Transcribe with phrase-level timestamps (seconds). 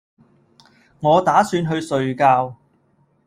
[0.99, 2.53] 我打算去睡覺